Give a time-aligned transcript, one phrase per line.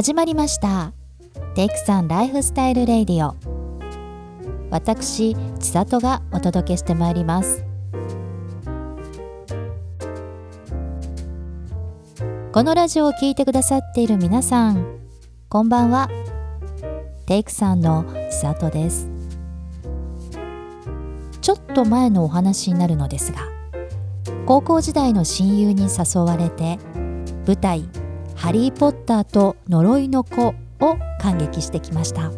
[0.00, 0.94] 始まりました。
[1.54, 3.36] テイクさんライフスタイルレディオ。
[4.70, 7.66] 私千里がお届けしてまいります。
[12.50, 14.86] このラジオを聴いてくださっている皆さん
[15.50, 16.08] こんばんは。
[17.26, 19.06] テイクさんの千里です。
[21.42, 23.40] ちょっと前のお話になるのですが
[24.46, 26.78] 高校時代の親友に誘われて
[27.46, 27.84] 舞台
[28.40, 30.54] ハリー・ポッターと呪いの子を
[31.20, 32.32] 感激してきました。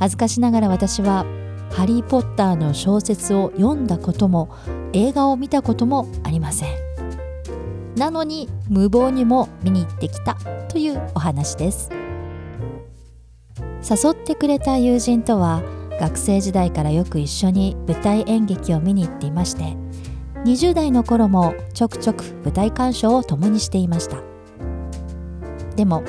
[0.00, 1.24] 恥ずかしながら私は
[1.70, 4.50] ハリー・ポッターの小説を読んだことも
[4.92, 6.70] 映画を見たこともありません。
[7.94, 10.34] なのに無謀にも見に行ってきた
[10.68, 11.88] というお話です。
[13.88, 15.62] 誘ってくれた友人とは
[16.00, 19.76] 学生時代からよく一緒に舞台演劇を見に行っていまして
[20.44, 24.18] 20代の頃もちょくちょく舞台鑑賞を共にしていました。
[25.76, 26.02] でも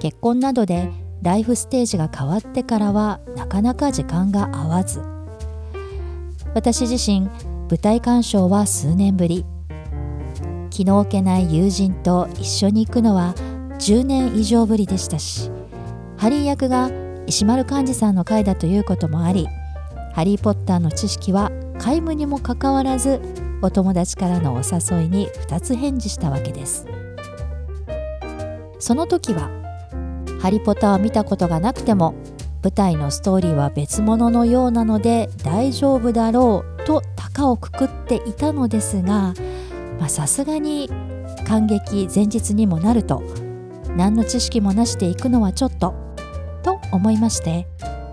[0.00, 0.90] 結婚などで
[1.22, 5.00] ライフステージが変わってからはなかなか時間が合わず。
[6.54, 7.28] 私自身
[7.68, 9.44] 舞台鑑賞は数年ぶり。
[10.76, 13.34] 気の置けない友人と一緒に行くのは
[13.78, 15.50] 10年以上ぶりでしたし
[16.18, 16.90] ハリー役が
[17.26, 19.46] 石丸幹二さんの回だということもあり
[20.12, 23.22] ハリー・ポッターの知識は皆無にもかかわらず
[23.62, 26.86] お友達からのお誘いに2つ返事したわけです
[28.78, 29.50] その時は
[30.40, 32.14] 「ハリポタ」を見たことがなくても
[32.62, 39.34] 舞台のストーリーは別物のようなので大丈夫だろうと高をくくっていたのですが
[40.08, 40.90] さすがに
[41.46, 43.22] 感激前日にもなると
[43.96, 45.94] 何の知識もなしで行くのはちょっと
[46.62, 47.66] と思いまして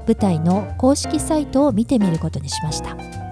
[0.05, 3.22] 舞台の公式サイトを見てみることにしました。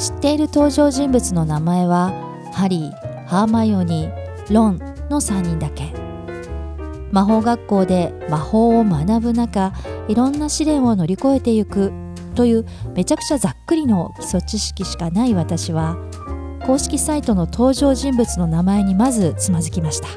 [0.00, 2.14] 知っている登場人物の名前は
[2.54, 4.78] ハリーハーマイオニーロン
[5.10, 5.92] の3人だけ。
[7.12, 9.74] 魔法学校で魔法を学ぶ中
[10.08, 11.92] いろんな試練を乗り越えていく
[12.34, 15.98] というめちゃくちゃざっくりの基礎知識しかない私は
[16.64, 20.08] 公式サイトの登場人物の名前にまずつまずきました。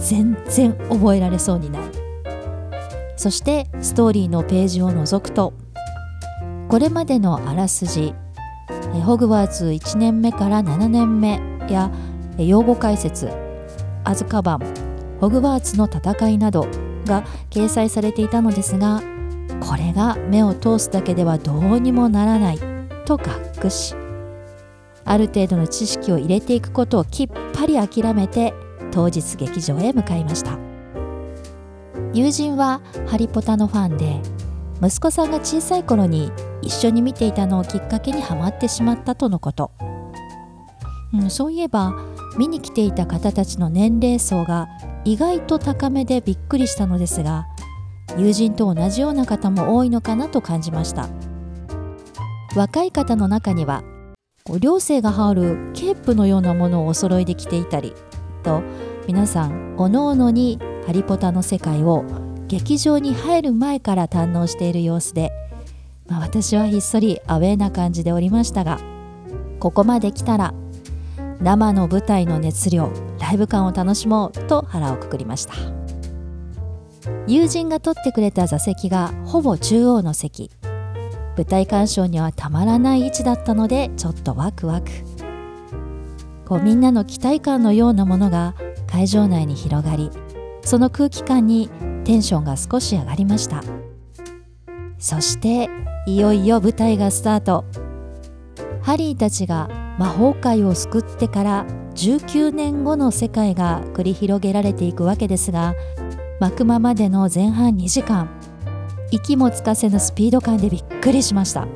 [0.00, 1.82] 全然覚えられそうにない。
[3.16, 5.52] そしてストーリーのページを覗くと
[6.68, 8.14] これまでのあらすじ
[8.98, 11.90] ホグワーツ1年目から7年目や
[12.38, 13.30] 用語解説
[14.04, 14.60] アズカバン
[15.20, 16.66] ホグワーツの戦いなど
[17.06, 19.02] が掲載されていたのですが
[19.60, 22.58] これが目を通すだけではどうにもならない
[23.04, 23.94] とがっくし
[25.04, 28.54] ある程度の知識を入れていくことをきっぱり諦めて
[28.90, 30.70] 当日劇場へ向かいました。
[32.12, 34.20] 友人はハリポタのファンで
[34.82, 36.32] 息子さんが小さい頃に
[36.62, 39.72] 一緒に見ていたのをきっかけにはまってしまったとのこと、
[41.12, 41.94] うん、そういえば
[42.38, 44.68] 見に来ていた方たちの年齢層が
[45.04, 47.46] 意外と高めでびっくりしたのですが
[48.18, 51.08] 友人と同じような方も多いのかなと感じました。
[52.56, 53.84] 若い方の中には
[54.58, 57.94] 寮生が羽織るケープのようなものをお揃いで着ていたり
[58.42, 58.62] と
[59.06, 62.04] 皆さんおのおのにハリポタの世界を
[62.48, 65.30] 劇場に入る前から堪能している様子で
[66.10, 68.78] まあ、私はひっそりアウェーな感じでおりましたが
[69.60, 70.52] ここまで来たら
[71.40, 75.54] 生の舞台の熱量ライブ感を楽しもうと腹をくくりました。
[77.26, 80.50] 友人が取ってくれた座席がほぼ中央の席。
[81.36, 84.90] 舞台鑑賞にはたまらない位置だったのでちょっとワクワク。
[86.44, 88.54] こうみんなの期待感のようなものが
[88.86, 90.10] 会場内に広がり
[90.62, 91.70] その空気感に
[92.04, 93.62] テンションが少し上がりました。
[95.00, 95.70] そして
[96.06, 97.64] いよいよ舞台がスタート。
[98.82, 99.68] ハリーたちが
[99.98, 105.74] 魔法界を救ってから19年後の世界が繰り広げられていくわけですが
[106.38, 108.30] 幕間までの前半2時間
[109.10, 111.66] 息もつかせぬスピード感でびっくりしました。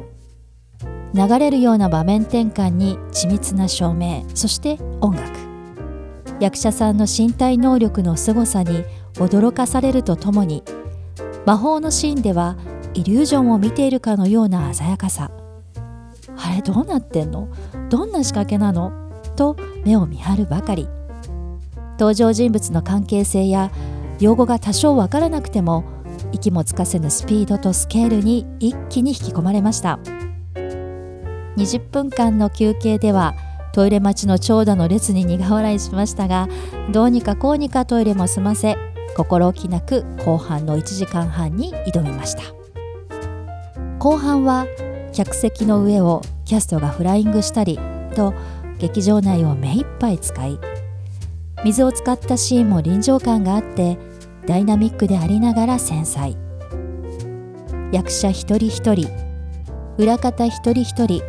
[1.14, 5.30] 流れるような場面転換に緻密な照明そして音楽。
[6.40, 8.84] 役者さんの身体能力の凄さに
[9.14, 10.64] 驚かされるとともに
[11.46, 12.56] 魔法のシーンでは
[12.94, 15.30] イリュージョンを見ているかのような鮮やかさ。
[16.36, 17.48] あれどうなってんの？
[17.90, 18.92] どんな仕掛けなの？
[19.36, 20.88] と目を見張るばかり。
[21.98, 23.70] 登場人物の関係性や
[24.20, 25.84] 用語が多少わからなくても
[26.32, 29.98] 息もつかせぬスピードとスケールに一気に引き込まれました。
[31.56, 33.34] 20分間の休憩では
[33.72, 36.48] トイレ待ちの長蛇の列に苦笑いしましたが
[36.92, 38.76] どうにかこうにかトイレも済ませ
[39.16, 42.42] 心置きなく後半の1時間半に挑みました。
[44.04, 44.66] 後半は
[45.14, 47.78] 客席の上をキャストがフライングしたり
[48.14, 48.34] と
[48.78, 50.60] 劇場内を目いっぱい使い
[51.64, 53.96] 水を使ったシーンも臨場感があって
[54.46, 56.36] ダイナミックでありながら繊細。
[57.92, 59.08] 役者一人一人
[59.96, 61.22] 裏方一人一人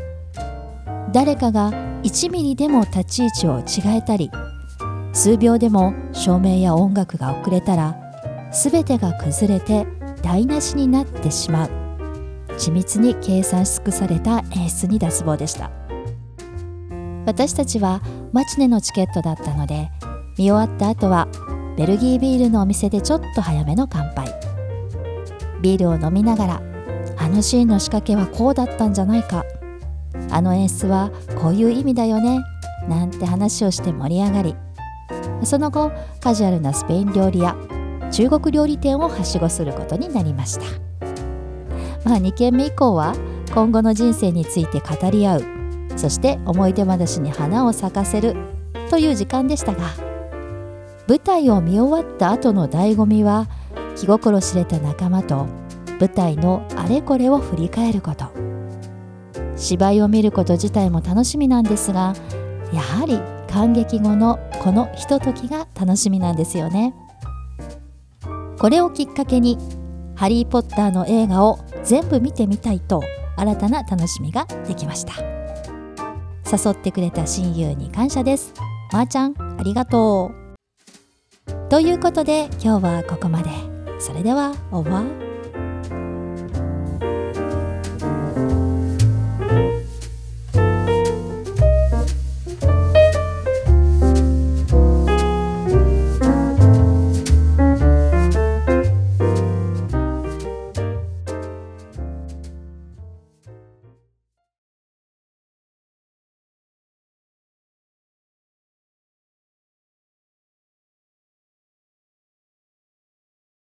[1.13, 1.71] 誰かが
[2.03, 4.29] 1ミリでも立ち位置を違えたり
[5.13, 7.95] 数秒でも照明や音楽が遅れたら
[8.51, 9.87] 全てが崩れて
[10.21, 11.84] 台無しになってしまう。
[12.57, 15.71] 緻密に計算し尽くされた演出に脱帽でした。
[17.25, 18.01] 私たちは
[18.33, 19.89] マチネのチケットだったので
[20.37, 21.27] 見終わった後は
[21.75, 24.27] ベルギービールのお店でちょっと早めの乾杯。
[25.61, 26.61] ビールを飲みながら
[27.17, 29.43] あのシーンの仕掛けはこうだったんじゃないか。
[30.31, 31.11] あの演出は
[31.41, 32.39] こういう意味だよね
[32.87, 34.55] なんて話をして盛り上がり
[35.43, 37.55] その後カジュアルなスペイン料理や
[38.11, 40.65] 中国料理店をはしごすることになりました。
[42.05, 43.13] まあ2軒目以降は
[43.53, 45.43] 今後の人生について語り合う。
[45.97, 48.35] そして思い出話に花を咲かせる。
[48.89, 49.89] という時間でしたが
[51.07, 53.47] 舞台を見終わった後の醍醐味は
[53.95, 55.47] 気心知れた仲間と
[55.99, 58.25] 舞台のあれこれを振り返ること。
[59.57, 62.13] 芝居を見ること自体も楽しみなんですが
[62.73, 63.19] やはり
[63.51, 66.93] 感激後のこのひとときが楽しみなんですよね。
[68.59, 69.57] これをきっかけに
[70.15, 73.01] 「ハリー・ポッター」の映画を全部見てみたいと
[73.37, 75.13] 新たな楽しみができました。
[76.51, 78.53] 誘ってくれた親友に感謝です。
[78.91, 81.69] まー、あ、ちゃんありがとう。
[81.69, 83.49] ということで今日はここまで。
[83.99, 85.24] それではオーバー。